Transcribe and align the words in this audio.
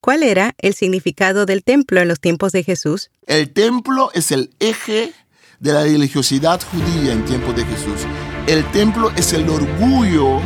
¿Cuál 0.00 0.24
era 0.24 0.54
el 0.58 0.74
significado 0.74 1.46
del 1.46 1.62
templo 1.62 2.00
en 2.00 2.08
los 2.08 2.18
tiempos 2.18 2.52
de 2.52 2.64
Jesús? 2.64 3.10
El 3.26 3.52
templo 3.52 4.10
es 4.14 4.32
el 4.32 4.50
eje 4.58 5.12
de 5.60 5.72
la 5.72 5.84
religiosidad 5.84 6.60
judía 6.60 7.12
en 7.12 7.24
tiempos 7.24 7.54
de 7.54 7.64
Jesús. 7.64 8.00
El 8.48 8.64
templo 8.72 9.12
es 9.14 9.32
el 9.32 9.48
orgullo 9.48 10.40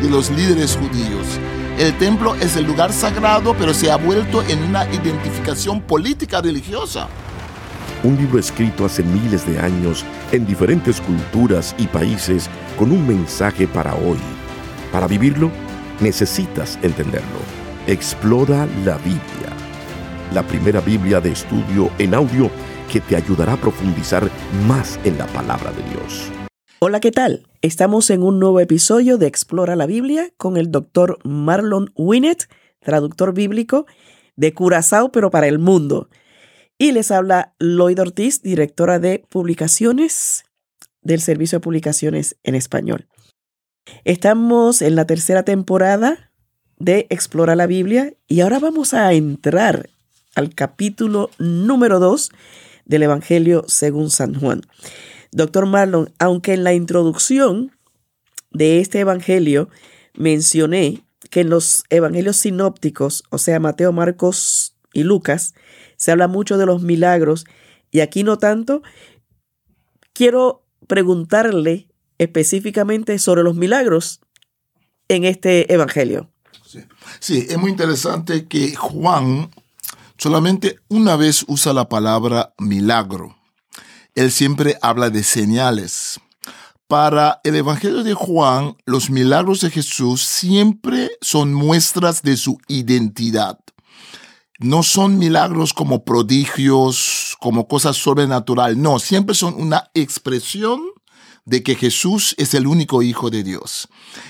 de 0.00 0.08
los 0.08 0.30
líderes 0.30 0.76
judíos. 0.76 1.26
El 1.76 1.96
templo 1.98 2.36
es 2.36 2.56
el 2.56 2.64
lugar 2.64 2.92
sagrado, 2.92 3.56
pero 3.58 3.74
se 3.74 3.90
ha 3.90 3.96
vuelto 3.96 4.44
en 4.44 4.62
una 4.62 4.84
identificación 4.94 5.80
política 5.80 6.40
religiosa. 6.40 7.08
Un 8.04 8.16
libro 8.16 8.38
escrito 8.38 8.84
hace 8.84 9.02
miles 9.02 9.46
de 9.46 9.58
años 9.58 10.04
en 10.30 10.46
diferentes 10.46 11.00
culturas 11.00 11.74
y 11.78 11.86
países 11.86 12.48
con 12.78 12.92
un 12.92 13.06
mensaje 13.08 13.66
para 13.66 13.94
hoy. 13.94 14.18
Para 14.92 15.06
vivirlo, 15.06 15.50
necesitas 16.00 16.78
entenderlo. 16.82 17.59
Explora 17.90 18.68
la 18.84 18.98
Biblia. 18.98 19.50
La 20.32 20.46
primera 20.46 20.80
Biblia 20.80 21.20
de 21.20 21.32
estudio 21.32 21.90
en 21.98 22.14
audio 22.14 22.48
que 22.88 23.00
te 23.00 23.16
ayudará 23.16 23.54
a 23.54 23.60
profundizar 23.60 24.30
más 24.68 25.00
en 25.02 25.18
la 25.18 25.26
palabra 25.26 25.72
de 25.72 25.82
Dios. 25.90 26.30
Hola, 26.78 27.00
¿qué 27.00 27.10
tal? 27.10 27.48
Estamos 27.62 28.10
en 28.10 28.22
un 28.22 28.38
nuevo 28.38 28.60
episodio 28.60 29.18
de 29.18 29.26
Explora 29.26 29.74
la 29.74 29.86
Biblia 29.86 30.30
con 30.36 30.56
el 30.56 30.70
doctor 30.70 31.18
Marlon 31.24 31.90
Winnet, 31.96 32.48
traductor 32.78 33.34
bíblico 33.34 33.86
de 34.36 34.54
Curazao, 34.54 35.10
pero 35.10 35.32
para 35.32 35.48
el 35.48 35.58
mundo. 35.58 36.10
Y 36.78 36.92
les 36.92 37.10
habla 37.10 37.56
Lloyd 37.58 38.00
Ortiz, 38.00 38.40
directora 38.40 39.00
de 39.00 39.24
publicaciones 39.28 40.44
del 41.02 41.20
Servicio 41.20 41.58
de 41.58 41.64
Publicaciones 41.64 42.36
en 42.44 42.54
Español. 42.54 43.08
Estamos 44.04 44.80
en 44.80 44.94
la 44.94 45.08
tercera 45.08 45.42
temporada 45.42 46.29
de 46.80 47.06
Explora 47.10 47.54
la 47.54 47.66
Biblia 47.66 48.14
y 48.26 48.40
ahora 48.40 48.58
vamos 48.58 48.94
a 48.94 49.12
entrar 49.12 49.90
al 50.34 50.54
capítulo 50.54 51.30
número 51.38 52.00
2 52.00 52.30
del 52.86 53.02
Evangelio 53.04 53.64
según 53.68 54.10
San 54.10 54.34
Juan. 54.34 54.62
Doctor 55.30 55.66
Marlon, 55.66 56.10
aunque 56.18 56.54
en 56.54 56.64
la 56.64 56.72
introducción 56.72 57.70
de 58.50 58.80
este 58.80 59.00
Evangelio 59.00 59.68
mencioné 60.14 61.04
que 61.28 61.42
en 61.42 61.50
los 61.50 61.84
Evangelios 61.90 62.38
sinópticos, 62.38 63.24
o 63.30 63.38
sea, 63.38 63.60
Mateo, 63.60 63.92
Marcos 63.92 64.74
y 64.94 65.04
Lucas, 65.04 65.54
se 65.96 66.10
habla 66.10 66.28
mucho 66.28 66.56
de 66.56 66.66
los 66.66 66.82
milagros 66.82 67.44
y 67.90 68.00
aquí 68.00 68.24
no 68.24 68.38
tanto, 68.38 68.82
quiero 70.14 70.64
preguntarle 70.86 71.88
específicamente 72.16 73.18
sobre 73.18 73.42
los 73.42 73.54
milagros 73.54 74.20
en 75.08 75.24
este 75.24 75.72
Evangelio. 75.72 76.30
Sí. 77.18 77.46
es 77.48 77.58
muy 77.58 77.70
interesante 77.70 78.46
que 78.46 78.76
Juan 78.76 79.50
solamente 80.16 80.78
una 80.88 81.16
vez 81.16 81.44
usa 81.48 81.72
la 81.72 81.88
palabra 81.88 82.54
milagro. 82.58 83.36
Él 84.14 84.30
siempre 84.30 84.78
habla 84.82 85.10
de 85.10 85.24
señales. 85.24 86.20
Para 86.86 87.40
el 87.44 87.56
Evangelio 87.56 88.02
de 88.02 88.14
Juan, 88.14 88.76
los 88.84 89.10
milagros 89.10 89.60
de 89.60 89.70
Jesús 89.70 90.22
siempre 90.22 91.10
son 91.20 91.54
muestras 91.54 92.22
de 92.22 92.36
su 92.36 92.58
identidad 92.66 93.58
no 94.60 94.82
son 94.82 95.18
milagros 95.18 95.72
como 95.72 96.04
prodigios, 96.04 97.36
como 97.40 97.66
cosas 97.66 97.96
sobrenaturales, 97.96 98.76
no, 98.76 98.98
siempre 98.98 99.34
son 99.34 99.54
una 99.54 99.90
expresión 99.94 100.82
de 101.44 101.62
que 101.62 101.74
Jesús 101.74 102.34
es 102.38 102.54
el 102.54 102.66
único 102.66 103.02
Hijo 103.02 103.30
de 103.30 103.42
Dios. 103.42 103.88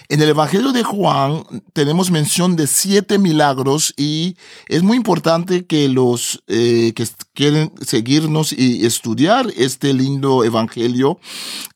En 0.08 0.20
el 0.22 0.28
Evangelio 0.28 0.72
de 0.72 0.82
Juan 0.82 1.44
tenemos 1.72 2.10
mención 2.10 2.56
de 2.56 2.66
siete 2.66 3.18
milagros 3.18 3.94
y 3.96 4.36
es 4.68 4.82
muy 4.82 4.96
importante 4.96 5.66
que 5.66 5.88
los 5.88 6.42
eh, 6.46 6.92
que 6.94 7.06
quieren 7.34 7.72
seguirnos 7.80 8.52
y 8.52 8.86
estudiar 8.86 9.52
este 9.56 9.92
lindo 9.92 10.44
Evangelio, 10.44 11.18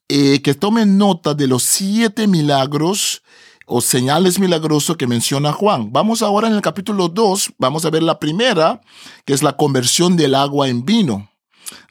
eh, 0.08 0.42
que 0.42 0.54
tomen 0.54 0.98
nota 0.98 1.34
de 1.34 1.46
los 1.46 1.62
siete 1.62 2.26
milagros 2.26 3.22
o 3.66 3.80
señales 3.80 4.38
milagrosas 4.38 4.96
que 4.96 5.06
menciona 5.06 5.52
Juan. 5.52 5.92
Vamos 5.92 6.22
ahora 6.22 6.48
en 6.48 6.54
el 6.54 6.60
capítulo 6.60 7.08
2, 7.08 7.54
vamos 7.58 7.84
a 7.84 7.90
ver 7.90 8.02
la 8.02 8.18
primera, 8.18 8.80
que 9.24 9.32
es 9.32 9.42
la 9.42 9.56
conversión 9.56 10.16
del 10.16 10.34
agua 10.34 10.68
en 10.68 10.84
vino. 10.84 11.30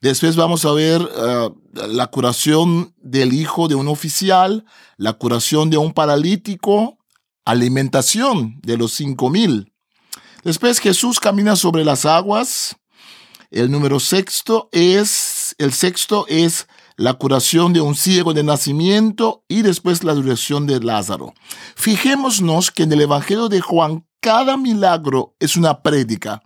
Después 0.01 0.35
vamos 0.35 0.65
a 0.65 0.71
ver 0.71 1.01
eh, 1.01 1.49
la 1.73 2.07
curación 2.07 2.92
del 3.13 3.31
hijo 3.31 3.67
de 3.67 3.75
un 3.75 3.87
oficial, 3.87 4.65
la 4.97 5.13
curación 5.13 5.69
de 5.69 5.77
un 5.77 5.93
paralítico, 5.93 6.97
alimentación 7.45 8.59
de 8.63 8.75
los 8.75 8.91
cinco 8.93 9.29
mil. 9.29 9.71
Después 10.43 10.79
Jesús 10.79 11.19
camina 11.19 11.55
sobre 11.55 11.85
las 11.85 12.05
aguas. 12.07 12.75
El 13.51 13.69
número 13.69 13.99
sexto 13.99 14.67
es, 14.71 15.53
el 15.59 15.73
sexto 15.73 16.25
es 16.27 16.67
la 16.97 17.13
curación 17.13 17.71
de 17.71 17.81
un 17.81 17.93
ciego 17.93 18.33
de 18.33 18.43
nacimiento 18.43 19.43
y 19.47 19.61
después 19.61 20.03
la 20.03 20.15
duración 20.15 20.65
de 20.65 20.79
Lázaro. 20.79 21.35
Fijémonos 21.75 22.71
que 22.71 22.81
en 22.81 22.93
el 22.93 23.01
Evangelio 23.01 23.47
de 23.47 23.61
Juan 23.61 24.07
cada 24.21 24.57
milagro 24.57 25.35
es 25.39 25.55
una 25.55 25.83
prédica. 25.83 26.41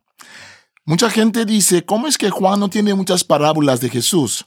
Mucha 0.89 1.09
gente 1.09 1.43
dice, 1.43 1.83
¿cómo 1.83 2.07
es 2.07 2.17
que 2.17 2.29
Juan 2.29 2.61
no 2.61 2.69
tiene 2.69 2.93
muchas 2.93 3.25
parábolas 3.25 3.81
de 3.81 3.89
Jesús? 3.89 4.45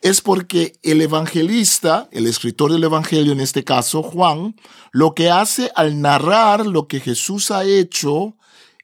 Es 0.00 0.22
porque 0.22 0.72
el 0.82 1.02
evangelista, 1.02 2.08
el 2.10 2.26
escritor 2.26 2.72
del 2.72 2.84
Evangelio 2.84 3.34
en 3.34 3.40
este 3.40 3.64
caso, 3.64 4.02
Juan, 4.02 4.56
lo 4.92 5.12
que 5.12 5.30
hace 5.30 5.70
al 5.76 6.00
narrar 6.00 6.64
lo 6.64 6.88
que 6.88 7.00
Jesús 7.00 7.50
ha 7.50 7.64
hecho 7.64 8.34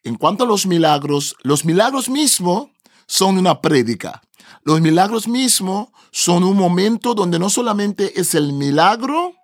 en 0.04 0.16
cuanto 0.16 0.44
a 0.44 0.46
los 0.46 0.66
milagros, 0.66 1.36
los 1.42 1.64
milagros 1.64 2.10
mismos 2.10 2.68
son 3.06 3.38
una 3.38 3.62
prédica. 3.62 4.20
Los 4.62 4.82
milagros 4.82 5.26
mismos 5.26 5.88
son 6.10 6.44
un 6.44 6.58
momento 6.58 7.14
donde 7.14 7.38
no 7.38 7.48
solamente 7.48 8.20
es 8.20 8.34
el 8.34 8.52
milagro, 8.52 9.36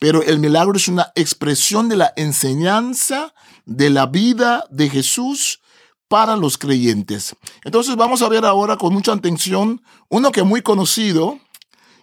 pero 0.00 0.24
el 0.24 0.40
milagro 0.40 0.76
es 0.76 0.88
una 0.88 1.12
expresión 1.14 1.88
de 1.88 1.98
la 1.98 2.12
enseñanza 2.16 3.32
de 3.64 3.90
la 3.90 4.06
vida 4.06 4.64
de 4.70 4.90
Jesús 4.90 5.60
para 6.08 6.36
los 6.36 6.58
creyentes. 6.58 7.34
Entonces 7.64 7.96
vamos 7.96 8.22
a 8.22 8.28
ver 8.28 8.44
ahora 8.44 8.76
con 8.76 8.92
mucha 8.92 9.12
atención 9.12 9.82
uno 10.08 10.32
que 10.32 10.40
es 10.40 10.46
muy 10.46 10.62
conocido, 10.62 11.38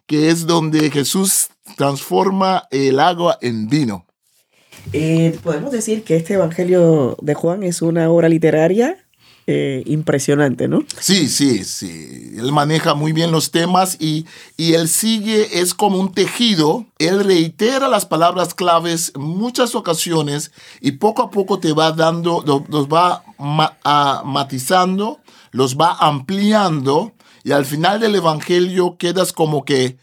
que 0.06 0.30
es 0.30 0.46
donde 0.46 0.92
Jesús 0.92 1.48
transforma 1.78 2.68
el 2.72 3.00
agua 3.00 3.38
en 3.42 3.70
vino. 3.70 4.06
Eh, 4.92 5.38
podemos 5.44 5.72
decir 5.72 6.04
que 6.04 6.18
este 6.18 6.34
Evangelio 6.34 7.16
de 7.22 7.34
Juan 7.34 7.64
es 7.64 7.82
una 7.82 8.10
obra 8.10 8.28
literaria 8.28 9.03
eh, 9.48 9.84
impresionante, 9.86 10.68
¿no? 10.68 10.86
Sí, 11.00 11.28
sí, 11.28 11.64
sí. 11.64 12.34
Él 12.38 12.52
maneja 12.52 12.94
muy 12.94 13.12
bien 13.12 13.32
los 13.32 13.52
temas 13.52 13.98
y, 14.00 14.26
y 14.58 14.74
él 14.74 14.88
sigue, 14.88 15.60
es 15.60 15.74
como 15.74 16.00
un 16.00 16.14
tejido. 16.14 16.86
Él 17.00 17.24
reitera 17.24 17.88
las 17.88 18.06
palabras 18.06 18.54
claves 18.54 19.12
en 19.16 19.22
muchas 19.22 19.76
ocasiones 19.76 20.52
y 20.82 20.94
poco 20.94 21.24
a 21.24 21.30
poco 21.32 21.60
te 21.60 21.74
va 21.74 21.92
dando, 21.92 22.44
los 22.70 22.88
va 22.88 23.24
matizando, 24.24 25.20
los 25.52 25.78
va 25.78 25.98
ampliando 26.00 27.14
y 27.44 27.52
al 27.52 27.66
final 27.66 28.00
del 28.00 28.16
Evangelio 28.16 28.98
quedas 28.98 29.34
como 29.34 29.66
que 29.66 29.98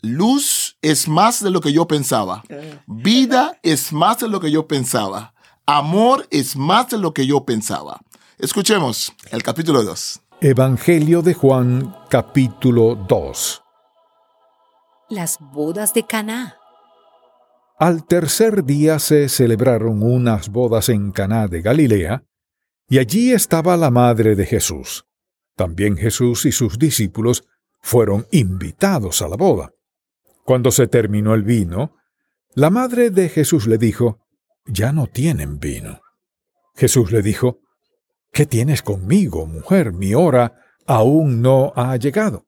luz 0.00 0.78
es 0.80 1.08
más 1.08 1.42
de 1.42 1.50
lo 1.50 1.60
que 1.60 1.72
yo 1.72 1.86
pensaba. 1.86 2.42
Vida 2.86 3.58
es 3.62 3.92
más 3.92 4.18
de 4.18 4.28
lo 4.28 4.40
que 4.40 4.50
yo 4.50 4.66
pensaba. 4.66 5.34
Amor 5.66 6.26
es 6.30 6.56
más 6.56 6.88
de 6.88 6.98
lo 6.98 7.12
que 7.12 7.26
yo 7.26 7.44
pensaba. 7.44 8.00
Escuchemos 8.40 9.12
el 9.32 9.42
capítulo 9.42 9.82
2. 9.82 10.20
Evangelio 10.42 11.22
de 11.22 11.34
Juan, 11.34 11.92
capítulo 12.08 12.94
2. 12.94 13.62
Las 15.08 15.38
bodas 15.40 15.92
de 15.92 16.06
Caná. 16.06 16.56
Al 17.80 18.06
tercer 18.06 18.62
día 18.62 19.00
se 19.00 19.28
celebraron 19.28 20.04
unas 20.04 20.50
bodas 20.50 20.88
en 20.88 21.10
Caná 21.10 21.48
de 21.48 21.62
Galilea, 21.62 22.22
y 22.88 22.98
allí 23.00 23.32
estaba 23.32 23.76
la 23.76 23.90
madre 23.90 24.36
de 24.36 24.46
Jesús. 24.46 25.04
También 25.56 25.96
Jesús 25.96 26.46
y 26.46 26.52
sus 26.52 26.78
discípulos 26.78 27.42
fueron 27.80 28.28
invitados 28.30 29.20
a 29.20 29.26
la 29.26 29.36
boda. 29.36 29.72
Cuando 30.44 30.70
se 30.70 30.86
terminó 30.86 31.34
el 31.34 31.42
vino, 31.42 31.96
la 32.54 32.70
madre 32.70 33.10
de 33.10 33.30
Jesús 33.30 33.66
le 33.66 33.78
dijo, 33.78 34.20
Ya 34.64 34.92
no 34.92 35.08
tienen 35.08 35.58
vino. 35.58 36.00
Jesús 36.76 37.10
le 37.10 37.22
dijo, 37.22 37.62
¿Qué 38.32 38.46
tienes 38.46 38.82
conmigo, 38.82 39.46
mujer? 39.46 39.92
Mi 39.92 40.14
hora 40.14 40.54
aún 40.86 41.42
no 41.42 41.72
ha 41.76 41.96
llegado. 41.96 42.44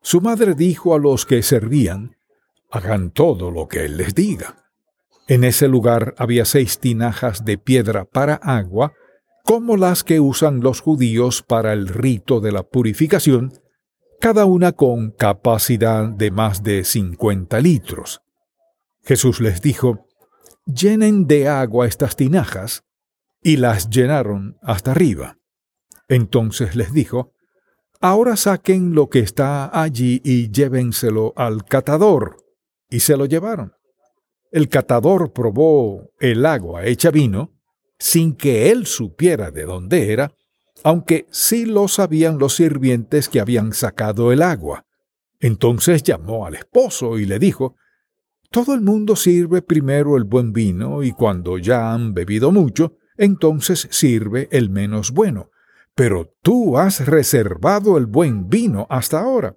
Su 0.00 0.20
madre 0.20 0.54
dijo 0.54 0.94
a 0.94 0.98
los 0.98 1.26
que 1.26 1.42
servían, 1.42 2.16
hagan 2.70 3.10
todo 3.10 3.50
lo 3.50 3.68
que 3.68 3.84
él 3.84 3.96
les 3.96 4.14
diga. 4.14 4.64
En 5.26 5.44
ese 5.44 5.68
lugar 5.68 6.14
había 6.16 6.44
seis 6.44 6.78
tinajas 6.78 7.44
de 7.44 7.58
piedra 7.58 8.04
para 8.04 8.34
agua, 8.34 8.94
como 9.44 9.76
las 9.76 10.04
que 10.04 10.20
usan 10.20 10.60
los 10.60 10.80
judíos 10.80 11.42
para 11.42 11.72
el 11.72 11.88
rito 11.88 12.40
de 12.40 12.52
la 12.52 12.62
purificación, 12.62 13.52
cada 14.20 14.44
una 14.46 14.72
con 14.72 15.10
capacidad 15.10 16.08
de 16.08 16.30
más 16.30 16.62
de 16.62 16.84
cincuenta 16.84 17.60
litros. 17.60 18.22
Jesús 19.04 19.40
les 19.40 19.62
dijo, 19.62 20.06
llenen 20.66 21.26
de 21.26 21.48
agua 21.48 21.86
estas 21.86 22.16
tinajas, 22.16 22.84
y 23.42 23.56
las 23.56 23.90
llenaron 23.90 24.58
hasta 24.62 24.92
arriba. 24.92 25.38
Entonces 26.08 26.74
les 26.76 26.92
dijo, 26.92 27.32
Ahora 28.00 28.36
saquen 28.36 28.94
lo 28.94 29.08
que 29.08 29.18
está 29.18 29.70
allí 29.82 30.20
y 30.24 30.52
llévenselo 30.52 31.32
al 31.34 31.64
catador. 31.64 32.36
Y 32.88 33.00
se 33.00 33.16
lo 33.16 33.26
llevaron. 33.26 33.72
El 34.52 34.68
catador 34.68 35.32
probó 35.32 36.10
el 36.20 36.46
agua 36.46 36.86
hecha 36.86 37.10
vino, 37.10 37.58
sin 37.98 38.36
que 38.36 38.70
él 38.70 38.86
supiera 38.86 39.50
de 39.50 39.64
dónde 39.64 40.12
era, 40.12 40.32
aunque 40.84 41.26
sí 41.30 41.66
lo 41.66 41.88
sabían 41.88 42.38
los 42.38 42.54
sirvientes 42.54 43.28
que 43.28 43.40
habían 43.40 43.72
sacado 43.72 44.30
el 44.30 44.42
agua. 44.42 44.86
Entonces 45.40 46.04
llamó 46.04 46.46
al 46.46 46.54
esposo 46.54 47.18
y 47.18 47.26
le 47.26 47.40
dijo, 47.40 47.74
Todo 48.50 48.74
el 48.74 48.80
mundo 48.80 49.16
sirve 49.16 49.60
primero 49.60 50.16
el 50.16 50.24
buen 50.24 50.52
vino 50.52 51.02
y 51.02 51.10
cuando 51.10 51.58
ya 51.58 51.92
han 51.92 52.14
bebido 52.14 52.52
mucho, 52.52 52.96
entonces 53.18 53.88
sirve 53.90 54.48
el 54.50 54.70
menos 54.70 55.10
bueno. 55.10 55.50
Pero 55.94 56.32
tú 56.42 56.78
has 56.78 57.06
reservado 57.06 57.98
el 57.98 58.06
buen 58.06 58.48
vino 58.48 58.86
hasta 58.88 59.20
ahora. 59.20 59.56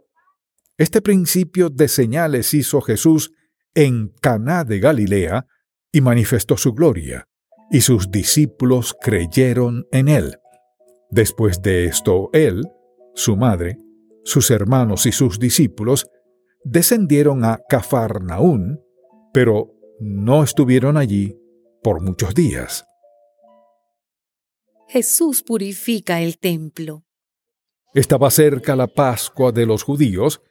Este 0.78 1.02
principio 1.02 1.70
de 1.70 1.88
señales 1.88 2.54
hizo 2.54 2.82
Jesús 2.82 3.32
en 3.76 4.10
Caná 4.20 4.64
de 4.64 4.80
Galilea 4.80 5.46
y 5.92 6.02
manifestó 6.02 6.58
su 6.58 6.74
gloria, 6.74 7.28
y 7.70 7.82
sus 7.82 8.10
discípulos 8.10 8.96
creyeron 9.00 9.86
en 9.92 10.08
él. 10.08 10.38
Después 11.12 11.62
de 11.62 11.86
esto, 11.86 12.30
él, 12.34 12.64
su 13.14 13.38
madre, 13.38 13.78
sus 14.24 14.50
hermanos 14.50 15.06
y 15.06 15.12
sus 15.12 15.40
discípulos 15.40 16.08
descendieron 16.64 17.44
a 17.44 17.60
Cafarnaún, 17.70 18.80
pero 19.34 19.74
no 20.00 20.44
estuvieron 20.44 20.98
allí 20.98 21.38
por 21.84 22.02
muchos 22.02 22.34
días. 22.34 22.86
Jesús 24.92 25.42
purifica 25.42 26.22
el 26.22 26.38
templo. 26.38 27.06
Estaba 27.94 28.30
cerca 28.30 28.76
la 28.76 28.88
Pascua 28.88 29.52
de 29.52 29.66
los 29.66 29.84
judíos, 29.84 30.42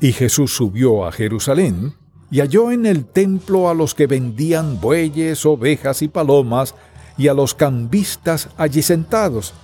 y 0.00 0.12
Jesús 0.12 0.52
subió 0.52 1.06
a 1.06 1.12
Jerusalén 1.12 1.94
y 2.30 2.40
halló 2.40 2.70
en 2.70 2.86
el 2.86 3.06
templo 3.06 3.68
a 3.68 3.74
los 3.74 3.94
que 3.94 4.06
vendían 4.06 4.80
bueyes, 4.80 5.44
ovejas 5.46 6.02
y 6.02 6.08
palomas, 6.08 6.74
y 7.16 7.28
a 7.28 7.34
los 7.34 7.54
cambistas 7.54 8.50
allí 8.56 8.82
sentados 8.82 9.54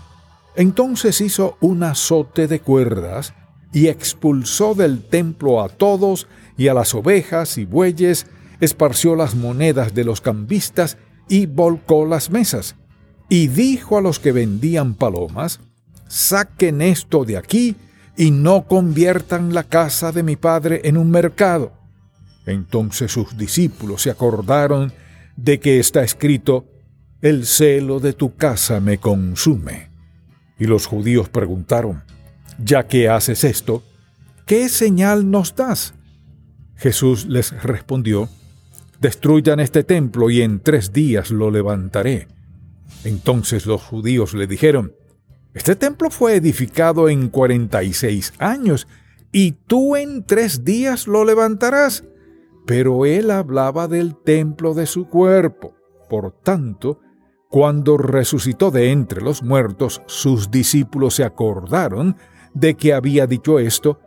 entonces 0.57 1.21
hizo 1.21 1.57
un 1.61 1.83
azote 1.83 2.47
de 2.47 2.61
cuerdas 2.61 3.35
y 3.73 3.89
expulsó 3.89 4.75
del 4.75 5.03
templo 5.03 5.63
a 5.63 5.69
todos 5.69 6.29
y 6.57 6.69
a 6.69 6.75
las 6.75 6.95
ovejas 6.95 7.59
y 7.59 7.65
bueyes, 7.65 8.27
esparció 8.61 9.17
las 9.17 9.35
monedas 9.35 9.95
de 9.95 10.05
los 10.05 10.21
cambistas 10.21 10.97
y 11.29 11.47
volcó 11.47 12.07
las 12.07 12.31
mesas. 12.31 12.77
Y 13.29 13.49
dijo 13.49 13.99
a 13.99 14.01
los 14.01 14.19
que 14.19 14.33
vendían 14.33 14.95
palomas, 14.95 15.61
saquen 16.09 16.83
esto 16.83 17.25
de 17.25 17.37
aquí 17.37 17.77
y 18.17 18.31
no 18.31 18.67
conviertan 18.67 19.55
la 19.55 19.65
casa 19.65 20.13
de 20.13 20.23
mi 20.23 20.37
padre 20.37 20.83
en 20.85 20.97
un 20.97 21.11
mercado. 21.11 21.73
Entonces 22.47 23.13
sus 23.13 23.37
discípulos 23.37 24.03
se 24.03 24.11
acordaron 24.11 24.93
de 25.37 25.59
que 25.59 25.81
está 25.81 26.03
escrito, 26.03 26.67
el 27.21 27.47
celo 27.47 28.01
de 28.01 28.13
tu 28.13 28.37
casa 28.37 28.81
me 28.81 28.99
consume. 28.99 29.91
Y 30.59 30.67
los 30.67 30.87
judíos 30.87 31.29
preguntaron, 31.29 32.05
ya 32.63 32.87
que 32.87 33.09
haces 33.09 33.45
esto, 33.45 33.83
¿qué 34.47 34.69
señal 34.69 35.31
nos 35.31 35.57
das? 35.57 35.95
Jesús 36.77 37.27
les 37.27 37.51
respondió, 37.63 38.29
Destruyan 39.01 39.61
este 39.61 39.85
templo 39.85 40.31
y 40.31 40.43
en 40.43 40.61
tres 40.61 40.93
días 40.93 41.31
lo 41.31 41.51
levantaré. 41.51 42.29
Entonces 43.05 43.67
los 43.67 43.83
judíos 43.83 44.35
le 44.35 44.47
dijeron, 44.47 44.95
Este 45.53 45.77
templo 45.77 46.11
fue 46.11 46.37
edificado 46.37 47.09
en 47.09 47.29
cuarenta 47.29 47.83
y 47.83 47.93
seis 47.93 48.33
años, 48.39 48.87
y 49.33 49.53
tú 49.53 49.97
en 49.97 50.25
tres 50.25 50.65
días 50.65 51.07
lo 51.07 51.25
levantarás. 51.25 52.05
Pero 52.67 53.05
él 53.05 53.31
hablaba 53.31 53.89
del 53.89 54.17
templo 54.17 54.75
de 54.75 54.87
su 54.87 55.09
cuerpo. 55.09 55.75
Por 56.09 56.33
tanto, 56.33 57.01
cuando 57.51 57.97
resucitó 57.97 58.71
de 58.71 58.91
entre 58.91 59.21
los 59.21 59.43
muertos, 59.43 60.03
sus 60.07 60.51
discípulos 60.51 61.15
se 61.15 61.25
acordaron 61.25 62.17
de 62.55 62.75
que 62.75 62.95
había 62.95 63.27
dicho 63.27 63.59
esto 63.59 64.01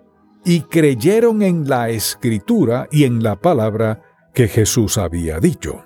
y 0.44 0.62
creyeron 0.62 1.42
en 1.42 1.68
la 1.68 1.90
escritura 1.90 2.88
y 2.92 3.04
en 3.04 3.22
la 3.22 3.36
palabra 3.36 4.02
que 4.34 4.48
Jesús 4.48 4.98
había 4.98 5.40
dicho. 5.40 5.84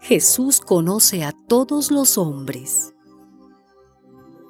Jesús 0.00 0.60
conoce 0.60 1.24
a 1.24 1.32
todos 1.32 1.90
los 1.90 2.18
hombres. 2.18 2.94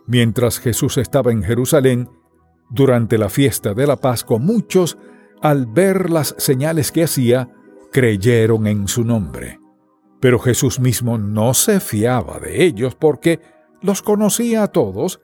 Mientras 0.07 0.59
Jesús 0.59 0.97
estaba 0.97 1.33
en 1.33 1.43
Jerusalén, 1.43 2.09
durante 2.71 3.19
la 3.19 3.29
fiesta 3.29 3.75
de 3.75 3.87
la 3.87 3.97
Pascua, 3.97 4.39
muchos, 4.39 4.97
al 5.43 5.67
ver 5.67 6.11
las 6.11 6.35
señales 6.39 6.93
que 6.93 7.05
hacía, 7.05 7.51
creyeron 7.93 8.67
en 8.67 8.87
su 8.87 9.05
nombre. 9.05 9.59
Pero 10.21 10.39
Jesús 10.39 10.79
mismo 10.79 11.19
no 11.19 11.55
se 11.55 11.81
fiaba 11.81 12.39
de 12.39 12.65
ellos 12.65 12.95
porque 12.95 13.41
los 13.83 14.03
conocía 14.03 14.63
a 14.65 14.69
todos 14.69 15.21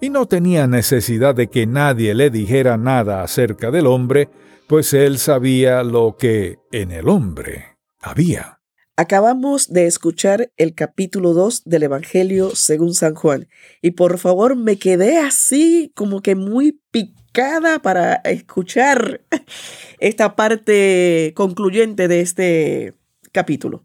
y 0.00 0.10
no 0.10 0.26
tenía 0.26 0.66
necesidad 0.66 1.34
de 1.34 1.48
que 1.48 1.66
nadie 1.66 2.14
le 2.14 2.30
dijera 2.30 2.76
nada 2.76 3.22
acerca 3.22 3.70
del 3.70 3.86
hombre, 3.86 4.28
pues 4.66 4.92
él 4.92 5.18
sabía 5.18 5.82
lo 5.82 6.16
que 6.18 6.58
en 6.72 6.90
el 6.90 7.08
hombre 7.08 7.78
había. 8.00 8.59
Acabamos 9.00 9.72
de 9.72 9.86
escuchar 9.86 10.52
el 10.58 10.74
capítulo 10.74 11.32
2 11.32 11.62
del 11.64 11.84
Evangelio 11.84 12.54
según 12.54 12.92
San 12.92 13.14
Juan 13.14 13.48
y 13.80 13.92
por 13.92 14.18
favor 14.18 14.56
me 14.56 14.76
quedé 14.76 15.16
así 15.16 15.90
como 15.94 16.20
que 16.20 16.34
muy 16.34 16.82
picada 16.90 17.78
para 17.78 18.16
escuchar 18.16 19.22
esta 20.00 20.36
parte 20.36 21.32
concluyente 21.34 22.08
de 22.08 22.20
este 22.20 22.92
capítulo. 23.32 23.82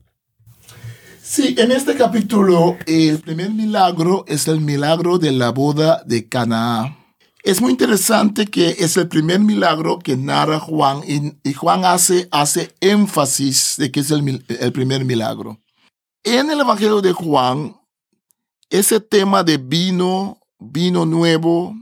Sí, 1.23 1.55
en 1.59 1.71
este 1.71 1.95
capítulo 1.95 2.75
el 2.85 3.19
primer 3.19 3.51
milagro 3.51 4.25
es 4.27 4.49
el 4.49 4.59
milagro 4.59 5.17
de 5.17 5.31
la 5.31 5.51
boda 5.51 6.03
de 6.05 6.27
Canaá. 6.27 7.04
Es 7.45 7.61
muy 7.61 7.69
interesante 7.69 8.47
que 8.47 8.69
es 8.79 8.97
el 8.97 9.07
primer 9.07 9.39
milagro 9.39 9.99
que 9.99 10.17
narra 10.17 10.59
Juan 10.59 11.03
y, 11.07 11.53
Juan 11.53 11.85
hace, 11.85 12.27
hace 12.31 12.73
énfasis 12.79 13.75
de 13.77 13.91
que 13.91 13.99
es 13.99 14.09
el, 14.09 14.43
el 14.47 14.71
primer 14.71 15.05
milagro. 15.05 15.61
En 16.23 16.49
el 16.49 16.59
Evangelio 16.59 17.01
de 17.01 17.13
Juan, 17.13 17.79
ese 18.71 18.99
tema 18.99 19.43
de 19.43 19.57
vino, 19.57 20.39
vino 20.57 21.05
nuevo, 21.05 21.75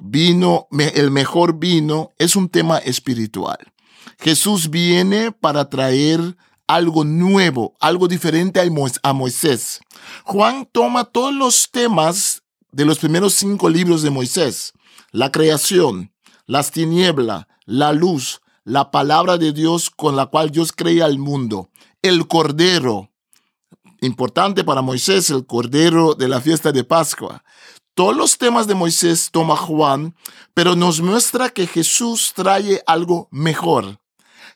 vino, 0.00 0.66
el 0.94 1.10
mejor 1.10 1.58
vino, 1.58 2.12
es 2.16 2.34
un 2.34 2.48
tema 2.48 2.78
espiritual. 2.78 3.58
Jesús 4.18 4.70
viene 4.70 5.30
para 5.30 5.68
traer 5.68 6.38
algo 6.66 7.04
nuevo, 7.04 7.74
algo 7.80 8.08
diferente 8.08 8.62
a 9.02 9.12
Moisés. 9.12 9.80
Juan 10.24 10.66
toma 10.72 11.04
todos 11.04 11.34
los 11.34 11.70
temas 11.70 12.44
de 12.72 12.84
los 12.84 12.98
primeros 12.98 13.34
cinco 13.34 13.68
libros 13.68 14.02
de 14.02 14.10
Moisés, 14.10 14.72
la 15.12 15.32
creación, 15.32 16.12
las 16.46 16.70
tinieblas, 16.70 17.46
la 17.64 17.92
luz, 17.92 18.40
la 18.64 18.90
palabra 18.90 19.38
de 19.38 19.52
Dios 19.52 19.90
con 19.90 20.16
la 20.16 20.26
cual 20.26 20.50
Dios 20.50 20.72
crea 20.72 21.06
el 21.06 21.18
mundo, 21.18 21.70
el 22.02 22.26
cordero, 22.26 23.10
importante 24.00 24.64
para 24.64 24.82
Moisés, 24.82 25.30
el 25.30 25.46
cordero 25.46 26.14
de 26.14 26.28
la 26.28 26.40
fiesta 26.40 26.72
de 26.72 26.84
Pascua. 26.84 27.42
Todos 27.94 28.16
los 28.16 28.38
temas 28.38 28.66
de 28.66 28.74
Moisés 28.74 29.30
toma 29.30 29.56
Juan, 29.56 30.14
pero 30.54 30.76
nos 30.76 31.00
muestra 31.00 31.50
que 31.50 31.66
Jesús 31.66 32.32
trae 32.34 32.82
algo 32.86 33.28
mejor. 33.30 34.00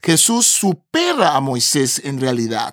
Jesús 0.02 0.47
supera 0.47 1.35
a 1.35 1.40
Moisés 1.40 2.00
en 2.04 2.21
realidad. 2.21 2.73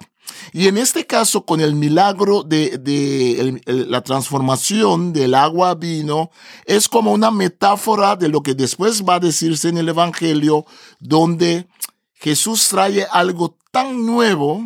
Y 0.53 0.67
en 0.67 0.77
este 0.77 1.05
caso, 1.05 1.45
con 1.45 1.61
el 1.61 1.75
milagro 1.75 2.43
de, 2.43 3.61
la 3.65 4.01
transformación 4.01 5.13
del 5.13 5.33
agua 5.35 5.71
a 5.71 5.75
vino, 5.75 6.31
es 6.65 6.88
como 6.88 7.11
una 7.11 7.31
metáfora 7.31 8.15
de 8.15 8.29
lo 8.29 8.43
que 8.43 8.53
después 8.53 9.03
va 9.03 9.15
a 9.15 9.19
decirse 9.19 9.69
en 9.69 9.77
el 9.77 9.89
Evangelio, 9.89 10.65
donde 11.00 11.67
Jesús 12.13 12.67
trae 12.69 13.05
algo 13.11 13.57
tan 13.71 14.05
nuevo 14.05 14.63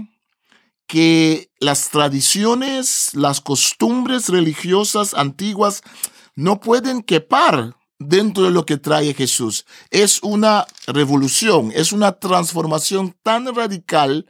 que 0.87 1.49
las 1.59 1.89
tradiciones, 1.89 3.11
las 3.13 3.41
costumbres 3.41 4.29
religiosas 4.29 5.13
antiguas 5.13 5.81
no 6.35 6.59
pueden 6.59 7.01
quepar 7.01 7.75
dentro 7.97 8.43
de 8.43 8.51
lo 8.51 8.65
que 8.65 8.77
trae 8.77 9.13
Jesús. 9.13 9.65
Es 9.89 10.21
una 10.21 10.65
revolución, 10.87 11.71
es 11.73 11.91
una 11.91 12.13
transformación 12.13 13.15
tan 13.23 13.53
radical 13.55 14.27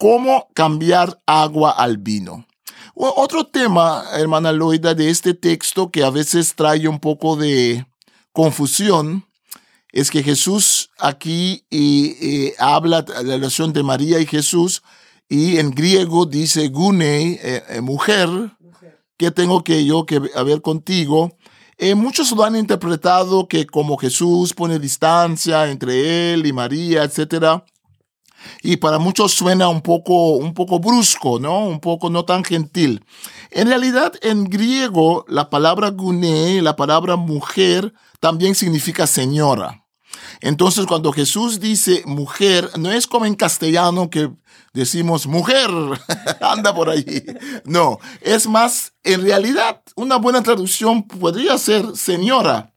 como 0.00 0.48
cambiar 0.54 1.20
agua 1.26 1.72
al 1.72 1.98
vino. 1.98 2.46
Otro 2.94 3.46
tema, 3.46 4.02
hermana 4.14 4.50
Loida, 4.50 4.94
de 4.94 5.10
este 5.10 5.34
texto 5.34 5.90
que 5.90 6.02
a 6.02 6.08
veces 6.08 6.54
trae 6.54 6.88
un 6.88 6.98
poco 6.98 7.36
de 7.36 7.86
confusión, 8.32 9.26
es 9.92 10.10
que 10.10 10.22
Jesús 10.22 10.90
aquí 10.98 11.66
eh, 11.70 12.16
eh, 12.22 12.54
habla 12.58 13.02
de 13.02 13.12
la 13.12 13.34
relación 13.34 13.74
de 13.74 13.82
María 13.82 14.18
y 14.20 14.26
Jesús 14.26 14.82
y 15.28 15.58
en 15.58 15.70
griego 15.70 16.24
dice 16.24 16.68
gune, 16.68 17.32
eh, 17.32 17.62
eh, 17.68 17.80
mujer, 17.82 18.28
¿qué 19.18 19.30
tengo 19.30 19.62
que 19.62 19.84
yo 19.84 20.06
que 20.06 20.18
ver 20.18 20.62
contigo? 20.62 21.36
Muchos 21.94 22.32
lo 22.32 22.44
han 22.44 22.56
interpretado 22.56 23.48
que 23.48 23.66
como 23.66 23.98
Jesús 23.98 24.54
pone 24.54 24.78
distancia 24.78 25.70
entre 25.70 26.32
él 26.32 26.46
y 26.46 26.52
María, 26.52 27.04
etcétera. 27.04 27.64
Y 28.62 28.76
para 28.76 28.98
muchos 28.98 29.32
suena 29.32 29.68
un 29.68 29.80
poco, 29.80 30.36
un 30.36 30.54
poco 30.54 30.78
brusco, 30.78 31.38
¿no? 31.38 31.66
Un 31.66 31.80
poco 31.80 32.10
no 32.10 32.24
tan 32.24 32.44
gentil. 32.44 33.04
En 33.50 33.68
realidad, 33.68 34.12
en 34.22 34.44
griego, 34.44 35.24
la 35.28 35.50
palabra 35.50 35.90
gune, 35.90 36.62
la 36.62 36.76
palabra 36.76 37.16
mujer, 37.16 37.92
también 38.20 38.54
significa 38.54 39.06
señora. 39.06 39.84
Entonces, 40.40 40.86
cuando 40.86 41.12
Jesús 41.12 41.60
dice 41.60 42.02
mujer, 42.06 42.70
no 42.78 42.90
es 42.90 43.06
como 43.06 43.26
en 43.26 43.34
castellano 43.34 44.10
que 44.10 44.30
decimos 44.72 45.26
mujer, 45.26 45.70
anda 46.40 46.74
por 46.74 46.90
ahí. 46.90 47.24
No, 47.64 47.98
es 48.20 48.46
más, 48.46 48.92
en 49.02 49.22
realidad, 49.22 49.82
una 49.96 50.16
buena 50.16 50.42
traducción 50.42 51.06
podría 51.06 51.58
ser 51.58 51.96
señora. 51.96 52.69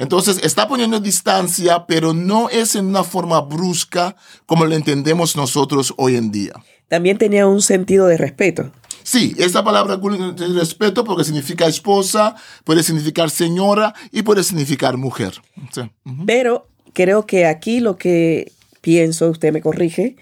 Entonces, 0.00 0.40
está 0.42 0.66
poniendo 0.66 0.98
distancia, 0.98 1.84
pero 1.86 2.14
no 2.14 2.48
es 2.48 2.74
en 2.74 2.86
una 2.86 3.04
forma 3.04 3.42
brusca 3.42 4.16
como 4.46 4.64
lo 4.64 4.74
entendemos 4.74 5.36
nosotros 5.36 5.92
hoy 5.98 6.16
en 6.16 6.32
día. 6.32 6.54
También 6.88 7.18
tenía 7.18 7.46
un 7.46 7.60
sentido 7.60 8.06
de 8.06 8.16
respeto. 8.16 8.72
Sí, 9.02 9.34
esa 9.38 9.62
palabra 9.62 10.00
respeto 10.56 11.04
porque 11.04 11.24
significa 11.24 11.66
esposa, 11.66 12.34
puede 12.64 12.82
significar 12.82 13.28
señora 13.28 13.92
y 14.10 14.22
puede 14.22 14.42
significar 14.42 14.96
mujer. 14.96 15.34
Pero 16.26 16.66
creo 16.94 17.26
que 17.26 17.44
aquí 17.44 17.80
lo 17.80 17.98
que 17.98 18.52
pienso, 18.80 19.28
usted 19.28 19.52
me 19.52 19.60
corrige, 19.60 20.16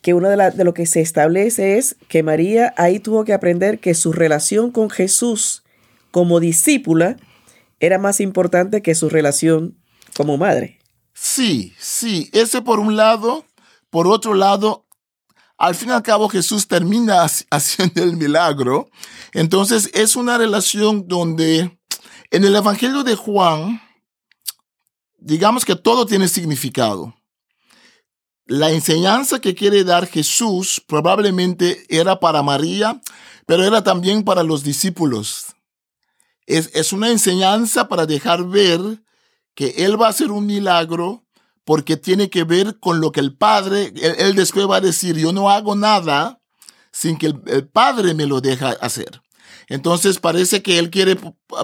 que 0.00 0.14
uno 0.14 0.30
de, 0.30 0.52
de 0.52 0.64
lo 0.64 0.72
que 0.72 0.86
se 0.86 1.02
establece 1.02 1.76
es 1.76 1.96
que 2.08 2.22
María 2.22 2.72
ahí 2.78 2.98
tuvo 2.98 3.26
que 3.26 3.34
aprender 3.34 3.78
que 3.78 3.92
su 3.92 4.14
relación 4.14 4.70
con 4.70 4.88
Jesús 4.88 5.64
como 6.10 6.40
discípula 6.40 7.18
era 7.80 7.98
más 7.98 8.20
importante 8.20 8.82
que 8.82 8.94
su 8.94 9.08
relación 9.08 9.78
como 10.16 10.36
madre. 10.38 10.78
Sí, 11.12 11.74
sí, 11.78 12.30
ese 12.32 12.62
por 12.62 12.78
un 12.78 12.96
lado. 12.96 13.44
Por 13.90 14.06
otro 14.06 14.34
lado, 14.34 14.86
al 15.56 15.74
fin 15.74 15.88
y 15.88 15.92
al 15.92 16.02
cabo 16.02 16.28
Jesús 16.28 16.68
termina 16.68 17.22
haciendo 17.50 18.02
el 18.02 18.16
milagro. 18.16 18.88
Entonces 19.32 19.90
es 19.94 20.16
una 20.16 20.38
relación 20.38 21.08
donde 21.08 21.78
en 22.30 22.44
el 22.44 22.54
Evangelio 22.54 23.04
de 23.04 23.14
Juan, 23.14 23.80
digamos 25.18 25.64
que 25.64 25.76
todo 25.76 26.06
tiene 26.06 26.28
significado. 26.28 27.14
La 28.46 28.70
enseñanza 28.70 29.40
que 29.40 29.54
quiere 29.54 29.82
dar 29.82 30.06
Jesús 30.06 30.82
probablemente 30.86 31.84
era 31.88 32.20
para 32.20 32.42
María, 32.42 33.00
pero 33.44 33.64
era 33.64 33.82
también 33.82 34.22
para 34.22 34.44
los 34.44 34.62
discípulos. 34.62 35.45
Es, 36.46 36.70
es 36.74 36.92
una 36.92 37.10
enseñanza 37.10 37.88
para 37.88 38.06
dejar 38.06 38.44
ver 38.44 38.80
que 39.54 39.74
Él 39.78 40.00
va 40.00 40.06
a 40.06 40.10
hacer 40.10 40.30
un 40.30 40.46
milagro 40.46 41.26
porque 41.66 41.96
tiene 41.96 42.30
que 42.30 42.44
ver 42.44 42.78
con 42.78 43.00
lo 43.00 43.10
que 43.10 43.18
el 43.18 43.36
Padre, 43.36 43.92
él, 43.96 44.36
después 44.36 44.70
va 44.70 44.76
a 44.76 44.80
decir, 44.80 45.16
yo 45.16 45.32
no 45.32 45.50
hago 45.50 45.74
nada 45.74 46.40
sin 46.92 47.18
que 47.18 47.26
el, 47.26 47.66
Padre 47.66 48.14
me 48.14 48.24
lo 48.24 48.40
deja 48.40 48.70
hacer. 48.80 49.20
Entonces 49.68 50.20
parece 50.20 50.62
que 50.62 50.78
él 50.78 50.90
quiere 50.90 51.18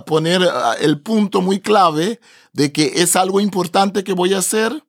poner 0.05 0.43
ah, 0.43 0.75
el 0.81 1.01
punto 1.01 1.41
muy 1.41 1.61
clave 1.61 2.19
de 2.53 2.73
que 2.73 2.95
es 2.97 3.15
algo 3.15 3.41
importante 3.41 4.03
que 4.03 4.13
voy 4.13 4.35
a 4.35 4.39
hacer 4.39 4.83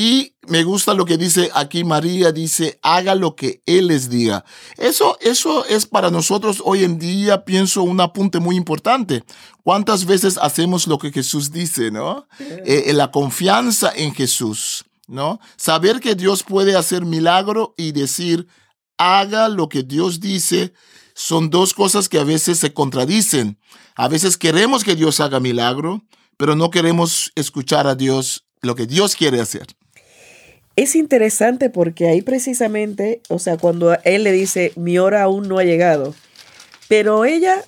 y 0.00 0.36
me 0.46 0.62
gusta 0.62 0.94
lo 0.94 1.04
que 1.04 1.16
dice 1.16 1.50
aquí 1.54 1.82
María, 1.82 2.30
dice, 2.30 2.78
haga 2.82 3.16
lo 3.16 3.34
que 3.34 3.62
Él 3.66 3.88
les 3.88 4.08
diga. 4.08 4.44
Eso, 4.76 5.18
eso 5.20 5.64
es 5.64 5.86
para 5.86 6.08
nosotros 6.08 6.62
hoy 6.64 6.84
en 6.84 7.00
día, 7.00 7.44
pienso, 7.44 7.82
un 7.82 8.00
apunte 8.00 8.38
muy 8.38 8.54
importante. 8.54 9.24
¿Cuántas 9.64 10.04
veces 10.04 10.38
hacemos 10.40 10.86
lo 10.86 10.98
que 10.98 11.10
Jesús 11.10 11.50
dice, 11.50 11.90
no? 11.90 12.28
Eh, 12.38 12.92
la 12.94 13.10
confianza 13.10 13.90
en 13.92 14.14
Jesús, 14.14 14.84
¿no? 15.08 15.40
Saber 15.56 15.98
que 15.98 16.14
Dios 16.14 16.44
puede 16.44 16.76
hacer 16.76 17.04
milagro 17.04 17.74
y 17.76 17.90
decir, 17.90 18.46
haga 18.98 19.48
lo 19.48 19.68
que 19.68 19.82
Dios 19.82 20.20
dice, 20.20 20.72
son 21.16 21.50
dos 21.50 21.74
cosas 21.74 22.08
que 22.08 22.20
a 22.20 22.24
veces 22.24 22.60
se 22.60 22.72
contradicen. 22.72 23.58
A 23.96 24.06
veces 24.06 24.36
queremos 24.36 24.84
que 24.84 24.94
Dios 24.94 25.18
haga 25.18 25.40
milagro, 25.40 26.04
pero 26.36 26.54
no 26.54 26.70
queremos 26.70 27.32
escuchar 27.34 27.88
a 27.88 27.96
Dios 27.96 28.44
lo 28.62 28.76
que 28.76 28.86
Dios 28.86 29.16
quiere 29.16 29.40
hacer. 29.40 29.66
Es 30.78 30.94
interesante 30.94 31.70
porque 31.70 32.06
ahí 32.06 32.22
precisamente, 32.22 33.20
o 33.28 33.40
sea, 33.40 33.56
cuando 33.56 33.98
él 34.04 34.22
le 34.22 34.30
dice, 34.30 34.70
mi 34.76 34.96
hora 34.96 35.24
aún 35.24 35.48
no 35.48 35.58
ha 35.58 35.64
llegado, 35.64 36.14
pero 36.86 37.24
ella 37.24 37.64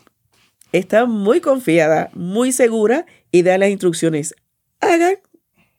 está 0.70 1.06
muy 1.06 1.40
confiada, 1.40 2.10
muy 2.14 2.52
segura 2.52 3.06
y 3.32 3.42
da 3.42 3.58
las 3.58 3.70
instrucciones, 3.70 4.36
hagan 4.78 5.16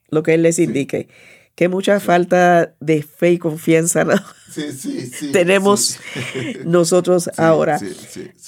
lo 0.09 0.23
que 0.23 0.33
él 0.33 0.43
les 0.43 0.59
indique. 0.59 1.07
Que 1.55 1.69
mucha 1.69 2.01
falta 2.01 2.75
de 2.81 3.01
fe 3.01 3.31
y 3.31 3.38
confianza 3.38 4.03
¿no? 4.03 4.15
tenemos 5.31 6.00
nosotros 6.65 7.29
ahora. 7.38 7.79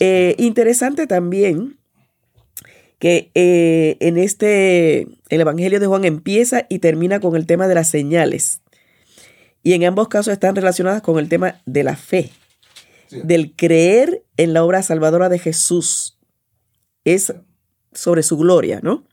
Eh, 0.01 0.35
interesante 0.37 1.07
también 1.07 1.77
que 2.99 3.31
eh, 3.33 3.95
en 4.01 4.17
este, 4.17 5.07
el 5.29 5.39
Evangelio 5.39 5.79
de 5.79 5.87
Juan 5.87 6.03
empieza 6.03 6.65
y 6.67 6.79
termina 6.79 7.21
con 7.21 7.37
el 7.37 7.45
tema 7.45 7.69
de 7.69 7.75
las 7.75 7.89
señales. 7.89 8.59
Y 9.63 9.73
en 9.73 9.85
ambos 9.85 10.09
casos 10.09 10.33
están 10.33 10.55
relacionadas 10.55 11.01
con 11.01 11.17
el 11.17 11.29
tema 11.29 11.55
de 11.65 11.83
la 11.83 11.95
fe, 11.95 12.31
del 13.09 13.55
creer 13.55 14.25
en 14.35 14.51
la 14.51 14.63
obra 14.63 14.83
salvadora 14.83 15.29
de 15.29 15.39
Jesús. 15.39 16.19
Es 17.05 17.33
sobre 17.93 18.23
su 18.23 18.37
gloria, 18.37 18.81
¿no? 18.83 19.05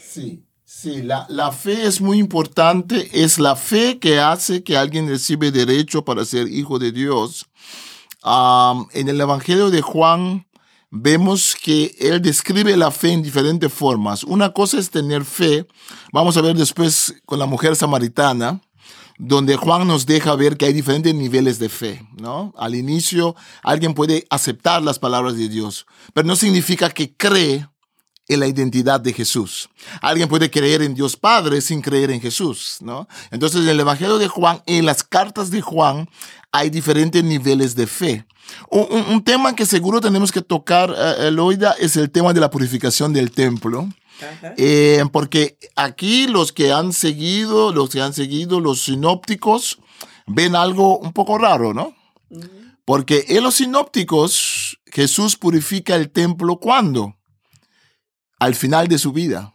Sí, 0.00 0.44
sí, 0.64 1.02
la, 1.02 1.26
la, 1.28 1.50
fe 1.50 1.86
es 1.86 2.00
muy 2.00 2.18
importante. 2.18 3.08
Es 3.12 3.40
la 3.40 3.56
fe 3.56 3.98
que 3.98 4.20
hace 4.20 4.62
que 4.62 4.76
alguien 4.76 5.08
reciba 5.08 5.50
derecho 5.50 6.04
para 6.04 6.24
ser 6.24 6.46
hijo 6.48 6.78
de 6.78 6.92
Dios. 6.92 7.46
en 8.92 9.08
el 9.08 9.20
Evangelio 9.20 9.70
de 9.70 9.82
Juan 9.82 10.46
vemos 10.90 11.56
que 11.60 11.94
él 11.98 12.22
describe 12.22 12.76
la 12.76 12.92
fe 12.92 13.12
en 13.12 13.22
diferentes 13.22 13.72
formas. 13.72 14.22
Una 14.22 14.52
cosa 14.52 14.78
es 14.78 14.90
tener 14.90 15.24
fe. 15.24 15.66
Vamos 16.12 16.36
a 16.36 16.42
ver 16.42 16.56
después 16.56 17.14
con 17.26 17.40
la 17.40 17.46
mujer 17.46 17.74
samaritana 17.74 18.60
donde 19.18 19.56
Juan 19.56 19.86
nos 19.86 20.06
deja 20.06 20.34
ver 20.36 20.56
que 20.56 20.66
hay 20.66 20.72
diferentes 20.72 21.14
niveles 21.14 21.58
de 21.58 21.68
fe, 21.68 22.06
¿no? 22.16 22.54
Al 22.56 22.74
inicio 22.74 23.34
alguien 23.62 23.92
puede 23.92 24.26
aceptar 24.30 24.82
las 24.82 24.98
palabras 24.98 25.36
de 25.36 25.48
Dios, 25.48 25.86
pero 26.14 26.26
no 26.26 26.36
significa 26.36 26.88
que 26.90 27.14
cree 27.14 27.66
en 28.28 28.40
la 28.40 28.46
identidad 28.46 29.00
de 29.00 29.12
Jesús. 29.12 29.68
Alguien 30.00 30.28
puede 30.28 30.50
creer 30.50 30.82
en 30.82 30.94
Dios 30.94 31.16
Padre 31.16 31.60
sin 31.60 31.80
creer 31.80 32.10
en 32.10 32.20
Jesús, 32.20 32.76
¿no? 32.80 33.08
Entonces, 33.30 33.62
en 33.62 33.70
el 33.70 33.80
Evangelio 33.80 34.18
de 34.18 34.28
Juan, 34.28 34.62
en 34.66 34.86
las 34.86 35.02
cartas 35.02 35.50
de 35.50 35.62
Juan, 35.62 36.08
hay 36.52 36.70
diferentes 36.70 37.24
niveles 37.24 37.74
de 37.74 37.86
fe. 37.86 38.26
Un, 38.70 39.22
tema 39.24 39.54
que 39.54 39.66
seguro 39.66 40.00
tenemos 40.00 40.32
que 40.32 40.40
tocar, 40.42 40.90
uh, 40.90 41.22
Eloida, 41.22 41.74
es 41.78 41.96
el 41.96 42.10
tema 42.10 42.32
de 42.32 42.40
la 42.40 42.50
purificación 42.50 43.12
del 43.12 43.30
templo. 43.30 43.88
Eh, 44.56 45.04
porque 45.12 45.58
aquí 45.76 46.26
los 46.26 46.52
que 46.52 46.72
han 46.72 46.92
seguido, 46.92 47.72
los 47.72 47.90
que 47.90 48.00
han 48.00 48.12
seguido 48.12 48.60
los 48.60 48.82
sinópticos, 48.82 49.78
ven 50.26 50.56
algo 50.56 50.98
un 50.98 51.12
poco 51.12 51.38
raro, 51.38 51.74
¿no? 51.74 51.94
Porque 52.84 53.24
en 53.28 53.42
los 53.42 53.56
sinópticos 53.56 54.80
Jesús 54.86 55.36
purifica 55.36 55.94
el 55.94 56.10
templo 56.10 56.58
cuando? 56.58 57.16
Al 58.38 58.54
final 58.54 58.88
de 58.88 58.98
su 58.98 59.12
vida. 59.12 59.54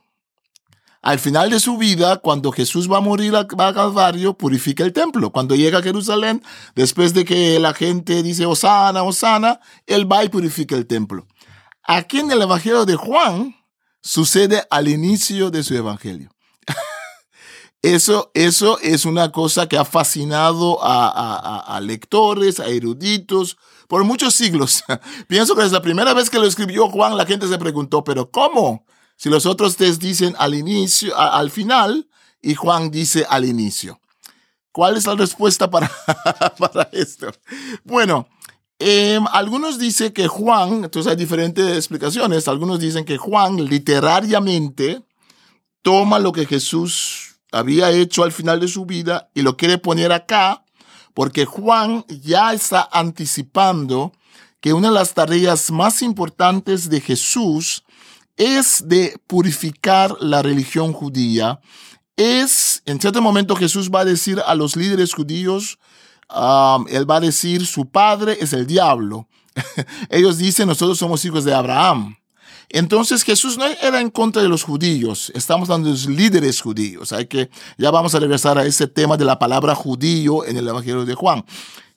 Al 1.01 1.19
final 1.19 1.49
de 1.49 1.59
su 1.59 1.77
vida, 1.77 2.17
cuando 2.17 2.53
Jesús 2.53 2.89
va 2.89 2.99
a 2.99 3.01
morir 3.01 3.35
al 3.35 3.47
Calvario, 3.47 4.37
purifica 4.37 4.85
el 4.85 4.93
templo. 4.93 5.31
Cuando 5.31 5.53
llega 5.53 5.79
a 5.79 5.83
Jerusalén, 5.83 6.41
después 6.75 7.13
de 7.13 7.25
que 7.25 7.59
la 7.59 7.73
gente 7.73 8.23
dice, 8.23 8.45
Osana, 8.45 9.03
Osana, 9.03 9.59
él 9.85 10.09
va 10.09 10.23
y 10.23 10.29
purifica 10.29 10.75
el 10.75 10.87
templo. 10.87 11.27
Aquí 11.83 12.19
en 12.19 12.31
el 12.31 12.41
Evangelio 12.41 12.85
de 12.85 12.95
Juan, 12.95 13.53
sucede 14.03 14.67
al 14.69 14.87
inicio 14.89 15.49
de 15.49 15.63
su 15.63 15.75
evangelio. 15.75 16.29
Eso, 17.81 18.31
eso 18.33 18.79
es 18.79 19.03
una 19.03 19.33
cosa 19.33 19.67
que 19.67 19.77
ha 19.77 19.83
fascinado 19.83 20.79
a, 20.81 21.81
lectores, 21.83 22.61
a 22.61 22.67
eruditos, 22.67 23.57
por 23.89 24.05
muchos 24.05 24.33
siglos. 24.33 24.85
Pienso 25.27 25.53
que 25.53 25.63
desde 25.63 25.75
la 25.75 25.81
primera 25.81 26.13
vez 26.13 26.29
que 26.29 26.39
lo 26.39 26.45
escribió 26.45 26.87
Juan, 26.87 27.17
la 27.17 27.25
gente 27.25 27.45
se 27.45 27.57
preguntó, 27.57 28.01
pero 28.05 28.31
¿cómo? 28.31 28.85
Si 29.17 29.29
los 29.29 29.45
otros 29.45 29.75
tres 29.75 29.99
dicen 29.99 30.33
al 30.39 30.55
inicio, 30.55 31.17
al 31.17 31.51
final, 31.51 32.07
y 32.41 32.55
Juan 32.55 32.89
dice 32.89 33.25
al 33.29 33.43
inicio. 33.43 33.99
¿Cuál 34.71 34.95
es 34.95 35.05
la 35.05 35.15
respuesta 35.15 35.69
para, 35.69 35.91
para 36.57 36.89
esto? 36.93 37.33
Bueno, 37.83 38.29
Em, 38.85 39.23
algunos 39.31 39.79
dicen 39.79 40.11
que 40.11 40.27
Juan, 40.27 40.83
entonces 40.83 41.09
hay 41.09 41.15
diferentes 41.15 41.73
explicaciones, 41.73 42.49
algunos 42.49 42.81
dicen 42.81 43.05
que 43.05 43.15
Juan 43.15 43.63
literariamente 43.63 45.01
toma 45.81 46.19
lo 46.19 46.33
que 46.33 46.45
Jesús 46.45 47.37
había 47.53 47.91
hecho 47.91 48.25
al 48.25 48.33
final 48.33 48.59
de 48.59 48.67
su 48.67 48.85
vida 48.85 49.29
y 49.33 49.41
lo 49.41 49.55
quiere 49.55 49.77
poner 49.77 50.11
acá 50.11 50.65
porque 51.13 51.45
Juan 51.45 52.03
ya 52.09 52.51
está 52.51 52.89
anticipando 52.91 54.11
que 54.59 54.73
una 54.73 54.89
de 54.89 54.95
las 54.95 55.13
tareas 55.13 55.71
más 55.71 56.01
importantes 56.01 56.89
de 56.89 56.99
Jesús 56.99 57.85
es 58.35 58.83
de 58.85 59.17
purificar 59.27 60.17
la 60.19 60.41
religión 60.41 60.91
judía. 60.91 61.61
Es, 62.17 62.83
en 62.85 62.99
cierto 62.99 63.21
momento 63.21 63.55
Jesús 63.55 63.89
va 63.89 64.01
a 64.01 64.05
decir 64.05 64.41
a 64.45 64.55
los 64.55 64.75
líderes 64.75 65.13
judíos, 65.13 65.79
um, 66.33 66.85
él 66.89 67.09
va 67.09 67.17
a 67.17 67.21
decir, 67.21 67.65
su 67.65 67.85
padre 67.85 68.37
es 68.39 68.53
el 68.53 68.67
diablo. 68.67 69.27
Ellos 70.09 70.37
dicen, 70.37 70.67
nosotros 70.67 70.97
somos 70.97 71.23
hijos 71.25 71.45
de 71.45 71.53
Abraham. 71.53 72.15
Entonces 72.73 73.23
Jesús 73.23 73.57
no 73.57 73.65
era 73.65 74.01
en 74.01 74.09
contra 74.09 74.41
de 74.41 74.49
los 74.49 74.63
judíos, 74.63 75.31
estamos 75.35 75.69
hablando 75.69 75.89
de 75.89 75.93
los 75.93 76.07
líderes 76.07 76.59
judíos. 76.59 77.13
Hay 77.13 77.27
que, 77.27 77.51
ya 77.77 77.91
vamos 77.91 78.15
a 78.15 78.19
regresar 78.19 78.57
a 78.57 78.65
ese 78.65 78.87
tema 78.87 79.15
de 79.15 79.25
la 79.25 79.37
palabra 79.37 79.75
judío 79.75 80.43
en 80.43 80.57
el 80.57 80.67
Evangelio 80.67 81.05
de 81.05 81.13
Juan, 81.13 81.45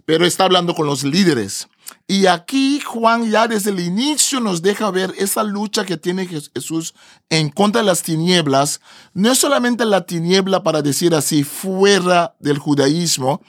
pero 0.05 0.27
está 0.27 0.45
hablando 0.45 0.75
con 0.75 0.87
los 0.87 1.03
líderes. 1.03 1.67
Y 2.07 2.27
aquí 2.27 2.81
Juan 2.81 3.31
ya 3.31 3.49
desde 3.49 3.71
el 3.71 3.81
inicio 3.81 4.39
nos 4.41 4.61
deja 4.61 4.91
ver 4.91 5.15
esa 5.17 5.43
lucha 5.43 5.87
que 5.87 5.97
tiene 5.97 6.27
Jesús 6.27 6.95
en 7.31 7.49
contra 7.49 7.81
de 7.81 7.87
las 7.87 8.03
tinieblas. 8.03 8.81
No 9.15 9.33
es 9.33 9.39
solamente 9.39 9.85
la 9.87 10.05
tiniebla 10.05 10.63
para 10.63 10.83
decir 10.83 11.15
así 11.15 11.43
fuera 11.43 12.37
del 12.39 12.59
judaísmo, 12.59 13.41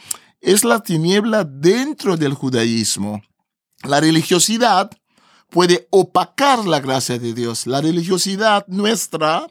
es 0.47 0.63
la 0.63 0.79
tiniebla 0.79 1.43
dentro 1.43 2.15
del 2.15 2.33
judaísmo. 2.33 3.21
La 3.83 3.99
religiosidad 3.99 4.89
puede 5.49 5.89
opacar 5.91 6.65
la 6.65 6.79
gracia 6.79 7.19
de 7.19 7.33
Dios. 7.33 7.67
La 7.67 7.81
religiosidad 7.81 8.65
nuestra 8.67 9.45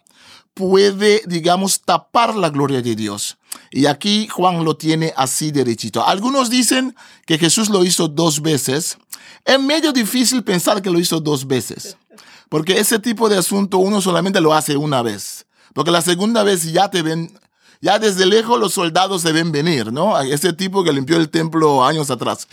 puede, 0.54 1.20
digamos, 1.26 1.82
tapar 1.82 2.34
la 2.34 2.48
gloria 2.48 2.80
de 2.80 2.96
Dios. 2.96 3.36
Y 3.70 3.84
aquí 3.84 4.26
Juan 4.28 4.64
lo 4.64 4.78
tiene 4.78 5.12
así 5.18 5.50
derechito. 5.50 6.02
Algunos 6.06 6.48
dicen 6.48 6.96
que 7.26 7.36
Jesús 7.36 7.68
lo 7.68 7.84
hizo 7.84 8.08
dos 8.08 8.40
veces. 8.40 8.96
Es 9.44 9.60
medio 9.60 9.92
difícil 9.92 10.44
pensar 10.44 10.80
que 10.80 10.90
lo 10.90 10.98
hizo 10.98 11.20
dos 11.20 11.46
veces. 11.46 11.98
Porque 12.48 12.80
ese 12.80 12.98
tipo 12.98 13.28
de 13.28 13.36
asunto 13.36 13.76
uno 13.76 14.00
solamente 14.00 14.40
lo 14.40 14.54
hace 14.54 14.78
una 14.78 15.02
vez. 15.02 15.44
Porque 15.74 15.90
la 15.90 16.00
segunda 16.00 16.42
vez 16.42 16.72
ya 16.72 16.88
te 16.88 17.02
ven 17.02 17.38
ya 17.80 17.98
desde 17.98 18.26
lejos 18.26 18.58
los 18.58 18.72
soldados 18.72 19.22
se 19.22 19.32
ven 19.32 19.52
venir, 19.52 19.92
¿no? 19.92 20.18
Ese 20.20 20.52
tipo 20.52 20.84
que 20.84 20.92
limpió 20.92 21.16
el 21.16 21.30
templo 21.30 21.84
años 21.84 22.10
atrás. 22.10 22.48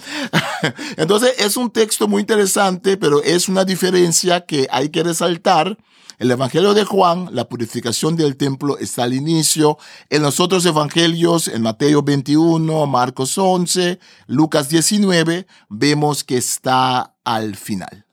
Entonces 0.97 1.35
es 1.39 1.57
un 1.57 1.71
texto 1.71 2.07
muy 2.07 2.21
interesante, 2.21 2.97
pero 2.97 3.21
es 3.23 3.47
una 3.47 3.65
diferencia 3.65 4.41
que 4.41 4.67
hay 4.71 4.89
que 4.89 5.03
resaltar. 5.03 5.77
El 6.19 6.31
Evangelio 6.31 6.73
de 6.73 6.85
Juan, 6.85 7.29
la 7.31 7.49
purificación 7.49 8.15
del 8.15 8.37
templo 8.37 8.77
está 8.77 9.03
al 9.03 9.13
inicio. 9.13 9.77
En 10.09 10.21
los 10.21 10.39
otros 10.39 10.65
evangelios, 10.65 11.47
en 11.47 11.63
Mateo 11.63 12.03
21, 12.03 12.85
Marcos 12.85 13.37
11, 13.37 13.99
Lucas 14.27 14.69
19, 14.69 15.47
vemos 15.69 16.23
que 16.23 16.37
está 16.37 17.15
al 17.23 17.55
final. 17.55 18.05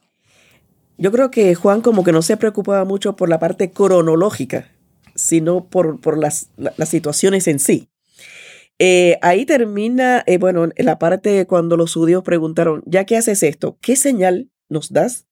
Yo 0.97 1.13
creo 1.13 1.31
que 1.31 1.55
Juan 1.55 1.83
como 1.83 2.03
que 2.03 2.13
no 2.13 2.23
se 2.23 2.37
preocupaba 2.37 2.85
mucho 2.85 3.17
por 3.17 3.29
la 3.29 3.39
parte 3.39 3.71
cronológica 3.71 4.69
sino 5.15 5.69
por, 5.69 6.01
por 6.01 6.19
las, 6.19 6.51
las, 6.57 6.89
situaciones 6.89 7.49
en 7.49 7.59
sí. 7.59 7.89
Eh, 8.79 9.19
ahí 9.23 9.45
termina, 9.45 10.23
eh, 10.27 10.39
bueno, 10.39 10.69
en 10.75 10.87
la 10.87 10.99
parte 10.99 11.47
cuando 11.47 11.77
los 11.77 11.95
judíos 11.95 12.25
preguntaron, 12.25 12.83
ya 12.87 13.05
que 13.05 13.17
haces 13.17 13.43
esto, 13.43 13.79
¿qué 13.81 13.97
señal 13.97 14.51
nos 14.69 14.93
das? 14.93 15.27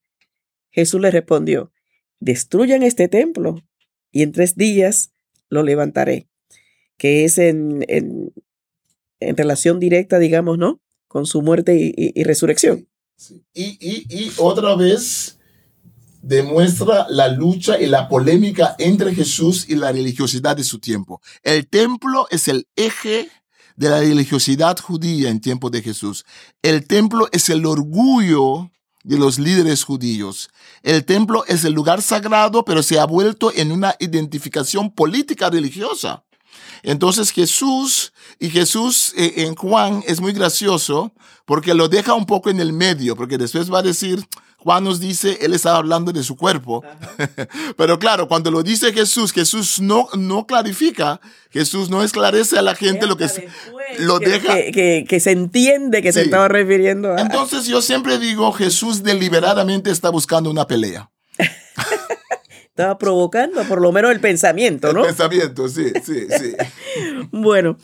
Jesús 0.70 1.00
le 1.00 1.10
respondió, 1.10 1.72
destruyan 2.20 2.82
este 2.82 3.08
templo 3.08 3.62
y 4.12 4.22
en 4.22 4.32
tres 4.32 4.56
días 4.56 5.12
lo 5.48 5.62
levantaré, 5.62 6.28
que 6.96 7.24
es 7.24 7.38
en, 7.38 7.84
en, 7.88 8.32
en 9.20 9.36
relación 9.36 9.80
directa, 9.80 10.18
digamos, 10.18 10.58
¿no? 10.58 10.80
Con 11.06 11.26
su 11.26 11.40
muerte 11.42 11.76
y, 11.76 11.92
y, 11.96 12.22
resurrección. 12.24 12.86
Y, 13.54 13.78
y, 13.80 14.30
otra 14.36 14.76
vez 14.76 15.37
demuestra 16.28 17.06
la 17.08 17.28
lucha 17.28 17.80
y 17.80 17.86
la 17.86 18.06
polémica 18.06 18.76
entre 18.78 19.14
Jesús 19.14 19.64
y 19.66 19.76
la 19.76 19.92
religiosidad 19.92 20.54
de 20.56 20.62
su 20.62 20.78
tiempo. 20.78 21.22
El 21.42 21.66
templo 21.66 22.26
es 22.30 22.48
el 22.48 22.68
eje 22.76 23.30
de 23.76 23.88
la 23.88 24.00
religiosidad 24.00 24.78
judía 24.78 25.30
en 25.30 25.40
tiempo 25.40 25.70
de 25.70 25.80
Jesús. 25.80 26.26
El 26.60 26.86
templo 26.86 27.28
es 27.32 27.48
el 27.48 27.64
orgullo 27.64 28.70
de 29.04 29.16
los 29.16 29.38
líderes 29.38 29.84
judíos. 29.84 30.50
El 30.82 31.06
templo 31.06 31.46
es 31.46 31.64
el 31.64 31.72
lugar 31.72 32.02
sagrado, 32.02 32.62
pero 32.62 32.82
se 32.82 32.98
ha 32.98 33.06
vuelto 33.06 33.50
en 33.54 33.72
una 33.72 33.94
identificación 33.98 34.90
política 34.90 35.48
religiosa. 35.48 36.24
Entonces 36.82 37.30
Jesús 37.30 38.12
y 38.38 38.50
Jesús 38.50 39.14
eh, 39.16 39.32
en 39.46 39.54
Juan 39.54 40.04
es 40.06 40.20
muy 40.20 40.32
gracioso 40.32 41.12
porque 41.46 41.72
lo 41.72 41.88
deja 41.88 42.12
un 42.12 42.26
poco 42.26 42.50
en 42.50 42.60
el 42.60 42.74
medio, 42.74 43.16
porque 43.16 43.38
después 43.38 43.72
va 43.72 43.78
a 43.78 43.82
decir, 43.82 44.26
Juan 44.60 44.82
nos 44.82 44.98
dice, 44.98 45.38
él 45.40 45.54
estaba 45.54 45.78
hablando 45.78 46.10
de 46.10 46.24
su 46.24 46.36
cuerpo. 46.36 46.82
Pero 47.76 47.98
claro, 47.98 48.26
cuando 48.26 48.50
lo 48.50 48.64
dice 48.64 48.92
Jesús, 48.92 49.32
Jesús 49.32 49.80
no, 49.80 50.08
no 50.14 50.46
clarifica, 50.46 51.20
Jesús 51.50 51.90
no 51.90 52.02
esclarece 52.02 52.58
a 52.58 52.62
la 52.62 52.74
gente 52.74 53.06
lo 53.06 53.16
que 53.16 53.28
lo 54.00 54.18
deja. 54.18 54.56
Que, 54.72 55.04
que, 55.08 55.20
se 55.20 55.30
entiende 55.30 56.02
que 56.02 56.12
se 56.12 56.22
estaba 56.22 56.48
refiriendo 56.48 57.12
a... 57.14 57.20
Entonces 57.20 57.66
yo 57.66 57.80
siempre 57.80 58.18
digo, 58.18 58.50
Jesús 58.52 59.04
deliberadamente 59.04 59.92
está 59.92 60.10
buscando 60.10 60.50
una 60.50 60.66
pelea. 60.66 61.08
estaba 62.78 62.98
provocando 62.98 63.62
por 63.62 63.80
lo 63.80 63.92
menos 63.92 64.10
el 64.10 64.20
pensamiento, 64.20 64.92
¿no? 64.92 65.02
El 65.02 65.06
pensamiento, 65.06 65.68
sí, 65.68 65.92
sí, 66.04 66.26
sí. 66.36 66.54
bueno, 67.30 67.76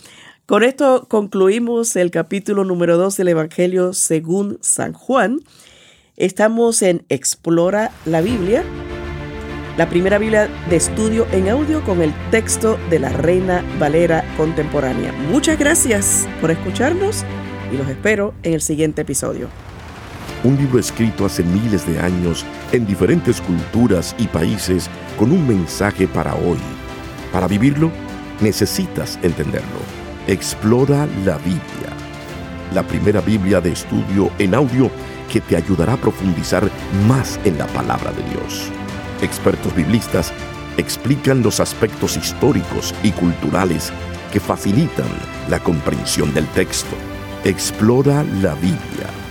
con 0.47 0.65
esto 0.65 1.07
concluimos 1.09 1.95
el 1.95 2.11
capítulo 2.11 2.65
número 2.65 2.97
2 2.97 3.17
del 3.17 3.29
Evangelio 3.29 3.93
según 3.93 4.59
San 4.61 4.93
Juan. 4.93 5.41
Estamos 6.17 6.81
en 6.83 7.05
Explora 7.09 7.91
la 8.05 8.21
Biblia, 8.21 8.63
la 9.77 9.89
primera 9.89 10.17
Biblia 10.19 10.49
de 10.71 10.77
estudio 10.77 11.27
en 11.33 11.49
audio 11.49 11.83
con 11.83 12.03
el 12.03 12.15
texto 12.31 12.79
de 12.89 13.01
la 13.01 13.09
Reina 13.09 13.65
Valera 13.81 14.25
contemporánea. 14.37 15.13
Muchas 15.33 15.59
gracias 15.59 16.29
por 16.41 16.53
escucharnos 16.53 17.25
y 17.73 17.77
los 17.77 17.89
espero 17.89 18.33
en 18.45 18.53
el 18.53 18.61
siguiente 18.61 19.03
episodio. 19.03 19.49
Un 20.45 20.57
libro 20.57 20.79
escrito 20.79 21.27
hace 21.27 21.43
miles 21.43 21.85
de 21.85 21.99
años 21.99 22.47
en 22.71 22.87
diferentes 22.87 23.41
culturas 23.41 24.15
y 24.17 24.29
países 24.29 24.89
con 25.19 25.33
un 25.33 25.45
mensaje 25.49 26.07
para 26.07 26.37
hoy. 26.37 26.59
Para 27.33 27.49
vivirlo, 27.49 27.91
necesitas 28.41 29.19
entenderlo. 29.21 29.81
Explora 30.29 31.09
la 31.25 31.39
Biblia, 31.39 31.91
la 32.73 32.85
primera 32.85 33.21
Biblia 33.21 33.61
de 33.61 33.73
estudio 33.73 34.31
en 34.39 34.55
audio 34.55 34.93
que 35.35 35.41
te 35.41 35.57
ayudará 35.57 35.95
a 35.95 35.97
profundizar 35.97 36.71
más 37.09 37.41
en 37.45 37.59
la 37.59 37.67
palabra 37.67 38.13
de 38.13 38.23
Dios. 38.31 38.71
Expertos 39.21 39.75
biblistas 39.75 40.33
explican 40.77 41.43
los 41.43 41.59
aspectos 41.59 42.17
históricos 42.17 42.95
y 43.03 43.11
culturales 43.11 43.93
que 44.33 44.39
facilitan 44.39 45.09
la 45.51 45.59
comprensión 45.59 46.33
del 46.35 46.47
texto. 46.51 46.95
Explora 47.43 48.23
la 48.43 48.55
Biblia 48.55 49.24